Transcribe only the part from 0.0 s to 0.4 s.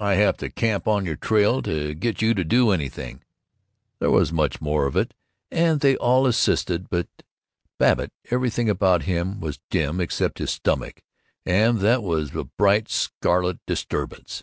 I have